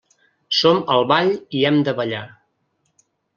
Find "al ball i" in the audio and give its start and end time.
0.93-1.61